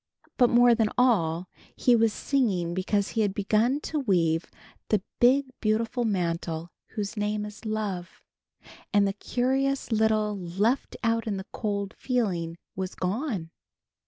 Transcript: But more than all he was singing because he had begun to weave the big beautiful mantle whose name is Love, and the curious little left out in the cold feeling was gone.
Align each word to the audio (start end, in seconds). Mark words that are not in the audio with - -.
But 0.37 0.49
more 0.49 0.73
than 0.73 0.89
all 0.97 1.47
he 1.75 1.95
was 1.95 2.11
singing 2.11 2.73
because 2.73 3.09
he 3.09 3.21
had 3.21 3.35
begun 3.35 3.79
to 3.81 3.99
weave 3.99 4.45
the 4.87 5.03
big 5.19 5.45
beautiful 5.59 6.05
mantle 6.05 6.71
whose 6.95 7.15
name 7.15 7.45
is 7.45 7.65
Love, 7.65 8.23
and 8.91 9.07
the 9.07 9.13
curious 9.13 9.91
little 9.91 10.35
left 10.35 10.97
out 11.03 11.27
in 11.27 11.37
the 11.37 11.45
cold 11.53 11.93
feeling 11.95 12.57
was 12.75 12.95
gone. 12.95 13.51